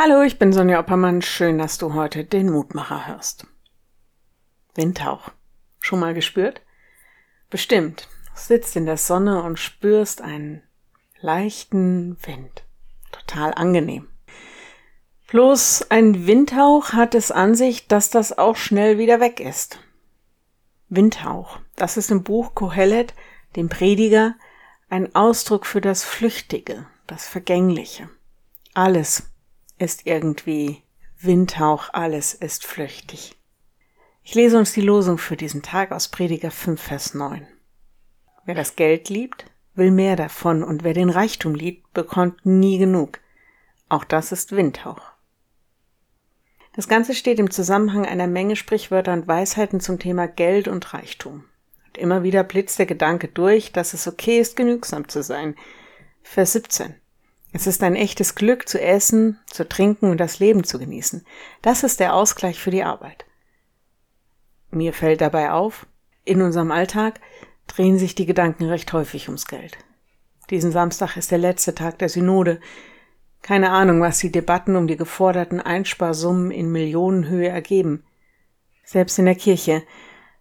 Hallo, 0.00 0.22
ich 0.22 0.38
bin 0.38 0.52
Sonja 0.52 0.78
Oppermann. 0.78 1.22
Schön, 1.22 1.58
dass 1.58 1.76
du 1.76 1.92
heute 1.92 2.24
den 2.24 2.52
Mutmacher 2.52 3.08
hörst. 3.08 3.48
Windhauch. 4.76 5.32
Schon 5.80 5.98
mal 5.98 6.14
gespürt? 6.14 6.62
Bestimmt. 7.50 8.06
Du 8.32 8.40
sitzt 8.40 8.76
in 8.76 8.86
der 8.86 8.96
Sonne 8.96 9.42
und 9.42 9.58
spürst 9.58 10.22
einen 10.22 10.62
leichten 11.20 12.16
Wind. 12.24 12.62
Total 13.10 13.52
angenehm. 13.54 14.06
Bloß 15.26 15.90
ein 15.90 16.28
Windhauch 16.28 16.92
hat 16.92 17.16
es 17.16 17.32
an 17.32 17.56
sich, 17.56 17.88
dass 17.88 18.08
das 18.08 18.38
auch 18.38 18.54
schnell 18.54 18.98
wieder 18.98 19.18
weg 19.18 19.40
ist. 19.40 19.80
Windhauch. 20.88 21.58
Das 21.74 21.96
ist 21.96 22.12
im 22.12 22.22
Buch 22.22 22.54
Kohelet, 22.54 23.14
dem 23.56 23.68
Prediger, 23.68 24.36
ein 24.88 25.12
Ausdruck 25.16 25.66
für 25.66 25.80
das 25.80 26.04
Flüchtige, 26.04 26.86
das 27.08 27.26
Vergängliche. 27.26 28.08
Alles 28.74 29.28
ist 29.78 30.06
irgendwie 30.06 30.82
Windhauch, 31.20 31.92
alles 31.92 32.34
ist 32.34 32.66
flüchtig. 32.66 33.36
Ich 34.22 34.34
lese 34.34 34.58
uns 34.58 34.72
die 34.72 34.82
Losung 34.82 35.18
für 35.18 35.36
diesen 35.36 35.62
Tag 35.62 35.90
aus 35.90 36.08
Prediger 36.08 36.50
5, 36.50 36.80
Vers 36.80 37.14
9. 37.14 37.46
Wer 38.44 38.54
das 38.54 38.76
Geld 38.76 39.08
liebt, 39.08 39.46
will 39.74 39.90
mehr 39.90 40.16
davon, 40.16 40.62
und 40.62 40.84
wer 40.84 40.94
den 40.94 41.10
Reichtum 41.10 41.54
liebt, 41.54 41.92
bekommt 41.94 42.44
nie 42.44 42.78
genug. 42.78 43.20
Auch 43.88 44.04
das 44.04 44.32
ist 44.32 44.54
Windhauch. 44.54 45.00
Das 46.74 46.88
Ganze 46.88 47.14
steht 47.14 47.40
im 47.40 47.50
Zusammenhang 47.50 48.06
einer 48.06 48.26
Menge 48.26 48.54
Sprichwörter 48.54 49.12
und 49.12 49.26
Weisheiten 49.26 49.80
zum 49.80 49.98
Thema 49.98 50.28
Geld 50.28 50.68
und 50.68 50.94
Reichtum. 50.94 51.44
Und 51.86 51.98
immer 51.98 52.22
wieder 52.22 52.44
blitzt 52.44 52.78
der 52.78 52.86
Gedanke 52.86 53.28
durch, 53.28 53.72
dass 53.72 53.94
es 53.94 54.06
okay 54.06 54.38
ist, 54.38 54.56
genügsam 54.56 55.08
zu 55.08 55.22
sein. 55.22 55.56
Vers 56.22 56.52
17. 56.52 56.94
Es 57.52 57.66
ist 57.66 57.82
ein 57.82 57.96
echtes 57.96 58.34
Glück 58.34 58.68
zu 58.68 58.80
essen, 58.80 59.38
zu 59.46 59.68
trinken 59.68 60.10
und 60.10 60.18
das 60.18 60.38
Leben 60.38 60.64
zu 60.64 60.78
genießen. 60.78 61.24
Das 61.62 61.82
ist 61.82 62.00
der 62.00 62.14
Ausgleich 62.14 62.60
für 62.60 62.70
die 62.70 62.84
Arbeit. 62.84 63.24
Mir 64.70 64.92
fällt 64.92 65.20
dabei 65.20 65.50
auf, 65.52 65.86
in 66.24 66.42
unserem 66.42 66.70
Alltag 66.70 67.20
drehen 67.66 67.98
sich 67.98 68.14
die 68.14 68.26
Gedanken 68.26 68.64
recht 68.64 68.92
häufig 68.92 69.28
ums 69.28 69.46
Geld. 69.46 69.78
Diesen 70.50 70.72
Samstag 70.72 71.16
ist 71.16 71.30
der 71.30 71.38
letzte 71.38 71.74
Tag 71.74 71.98
der 71.98 72.08
Synode. 72.08 72.60
Keine 73.42 73.70
Ahnung, 73.70 74.00
was 74.00 74.18
die 74.18 74.32
Debatten 74.32 74.76
um 74.76 74.86
die 74.86 74.96
geforderten 74.96 75.60
Einsparsummen 75.60 76.50
in 76.50 76.70
Millionenhöhe 76.70 77.48
ergeben. 77.48 78.04
Selbst 78.84 79.18
in 79.18 79.26
der 79.26 79.34
Kirche 79.34 79.82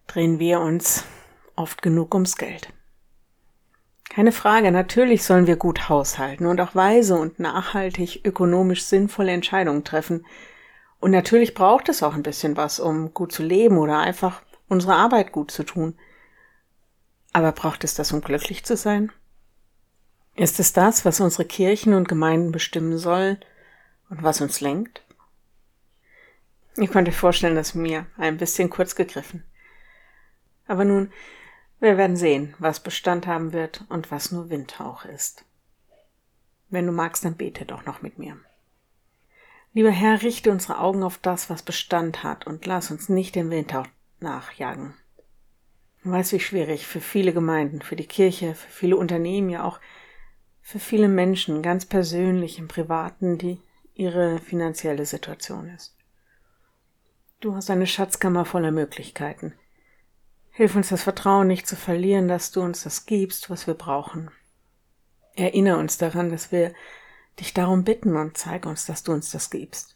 drehen 0.08 0.40
wir 0.40 0.60
uns 0.60 1.04
oft 1.56 1.82
genug 1.82 2.14
ums 2.14 2.38
Geld. 2.38 2.74
Keine 4.18 4.32
Frage, 4.32 4.72
natürlich 4.72 5.24
sollen 5.24 5.46
wir 5.46 5.58
gut 5.58 5.90
haushalten 5.90 6.48
und 6.48 6.60
auch 6.60 6.74
weise 6.74 7.14
und 7.14 7.38
nachhaltig 7.38 8.26
ökonomisch 8.26 8.84
sinnvolle 8.84 9.32
Entscheidungen 9.32 9.84
treffen. 9.84 10.26
Und 11.00 11.12
natürlich 11.12 11.54
braucht 11.54 11.88
es 11.88 12.02
auch 12.02 12.16
ein 12.16 12.24
bisschen 12.24 12.58
was, 12.58 12.80
um 12.80 13.14
gut 13.14 13.32
zu 13.32 13.44
leben 13.44 13.78
oder 13.78 14.00
einfach 14.00 14.42
unsere 14.70 14.96
Arbeit 14.96 15.32
gut 15.32 15.52
zu 15.52 15.62
tun. 15.62 16.00
Aber 17.32 17.52
braucht 17.52 17.84
es 17.84 17.94
das, 17.94 18.12
um 18.12 18.22
glücklich 18.22 18.66
zu 18.66 18.76
sein? 18.76 19.12
Ist 20.34 20.60
es 20.60 20.74
das, 20.74 21.06
was 21.06 21.20
unsere 21.20 21.46
Kirchen 21.46 21.94
und 21.94 22.10
Gemeinden 22.10 22.52
bestimmen 22.52 22.98
sollen 22.98 23.38
und 24.10 24.24
was 24.24 24.42
uns 24.42 24.62
lenkt? 24.62 25.04
Ihr 26.76 26.88
könnt 26.88 27.08
euch 27.08 27.16
vorstellen, 27.16 27.56
dass 27.56 27.76
mir 27.76 28.08
ein 28.18 28.38
bisschen 28.38 28.72
kurz 28.72 28.96
gegriffen. 28.96 29.44
Aber 30.66 30.86
nun, 30.86 31.12
wir 31.80 31.98
werden 31.98 32.16
sehen, 32.16 32.56
was 32.60 32.80
Bestand 32.80 33.28
haben 33.28 33.54
wird 33.54 33.84
und 33.90 34.12
was 34.12 34.32
nur 34.32 34.50
Windhauch 34.50 35.06
ist. 35.06 35.46
Wenn 36.70 36.86
du 36.86 36.92
magst, 36.92 37.24
dann 37.24 37.38
bete 37.38 37.66
doch 37.66 37.86
noch 37.86 38.02
mit 38.02 38.18
mir. 38.18 38.38
Lieber 39.74 39.92
Herr, 39.92 40.22
richte 40.22 40.52
unsere 40.52 40.80
Augen 40.80 41.04
auf 41.04 41.18
das, 41.20 41.50
was 41.50 41.62
Bestand 41.62 42.24
hat, 42.24 42.48
und 42.48 42.66
lass 42.66 42.90
uns 42.90 43.10
nicht 43.10 43.36
den 43.36 43.50
Windhauch 43.52 43.88
nachjagen. 44.20 44.96
Du 46.04 46.12
weißt, 46.12 46.34
wie 46.34 46.40
schwierig 46.40 46.88
für 46.88 47.02
viele 47.02 47.34
Gemeinden, 47.34 47.82
für 47.82 47.96
die 47.96 48.08
Kirche, 48.08 48.56
für 48.56 48.70
viele 48.70 48.98
Unternehmen, 48.98 49.50
ja 49.50 49.64
auch 49.64 49.80
für 50.62 50.80
viele 50.80 51.08
Menschen 51.08 51.62
ganz 51.62 51.86
persönlich 51.86 52.60
im 52.60 52.68
Privaten, 52.68 53.38
die 53.38 53.62
ihre 53.94 54.40
finanzielle 54.40 55.06
Situation 55.06 55.70
ist. 55.70 55.96
Du 57.40 57.56
hast 57.56 57.70
eine 57.70 57.88
Schatzkammer 57.88 58.46
voller 58.46 58.72
Möglichkeiten. 58.72 59.54
Hilf 60.58 60.76
uns 60.76 60.90
das 60.90 61.04
Vertrauen 61.04 61.46
nicht 61.46 61.68
zu 61.68 61.76
verlieren, 61.76 62.28
dass 62.28 62.50
du 62.50 62.62
uns 62.62 62.82
das 62.82 63.06
gibst, 63.06 63.52
was 63.52 63.68
wir 63.68 63.76
brauchen. 63.76 64.32
Erinnere 65.36 65.78
uns 65.78 66.00
daran, 66.00 66.32
dass 66.32 66.52
wir 66.52 66.74
dich 67.40 67.54
darum 67.54 67.84
bitten 67.84 68.16
und 68.16 68.40
zeig 68.40 68.66
uns, 68.66 68.88
dass 68.88 69.04
du 69.04 69.12
uns 69.12 69.30
das 69.30 69.52
gibst. 69.52 69.94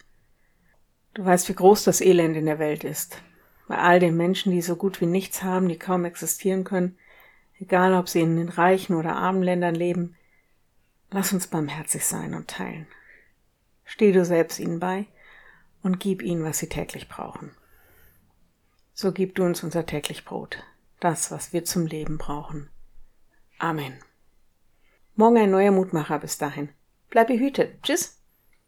Du 1.15 1.25
weißt, 1.25 1.49
wie 1.49 1.55
groß 1.55 1.85
das 1.85 1.99
Elend 1.99 2.37
in 2.37 2.45
der 2.45 2.59
Welt 2.59 2.83
ist. 2.83 3.23
Bei 3.67 3.79
all 3.79 3.99
den 3.99 4.15
Menschen, 4.15 4.51
die 4.51 4.61
so 4.61 4.75
gut 4.75 5.01
wie 5.01 5.07
nichts 5.07 5.41
haben, 5.41 5.67
die 5.67 5.79
kaum 5.79 6.05
existieren 6.05 6.63
können, 6.63 6.95
egal 7.59 7.95
ob 7.95 8.07
sie 8.07 8.21
in 8.21 8.35
den 8.35 8.49
reichen 8.49 8.93
oder 8.95 9.15
armen 9.15 9.41
Ländern 9.41 9.73
leben, 9.73 10.15
lass 11.09 11.33
uns 11.33 11.47
barmherzig 11.47 12.05
sein 12.05 12.35
und 12.35 12.49
teilen. 12.49 12.85
Steh 13.83 14.11
du 14.11 14.23
selbst 14.23 14.59
ihnen 14.59 14.79
bei 14.79 15.07
und 15.81 15.99
gib 15.99 16.21
ihnen, 16.21 16.43
was 16.43 16.59
sie 16.59 16.69
täglich 16.69 17.09
brauchen. 17.09 17.49
So 19.01 19.11
gib 19.11 19.33
du 19.33 19.43
uns 19.43 19.63
unser 19.63 19.87
täglich 19.87 20.25
Brot, 20.25 20.59
das, 20.99 21.31
was 21.31 21.53
wir 21.53 21.65
zum 21.65 21.87
Leben 21.87 22.19
brauchen. 22.19 22.69
Amen. 23.57 23.95
Morgen 25.15 25.39
ein 25.39 25.49
neuer 25.49 25.71
Mutmacher 25.71 26.19
bis 26.19 26.37
dahin. 26.37 26.69
Bleib 27.09 27.25
behütet. 27.25 27.81
Tschüss. 27.81 28.20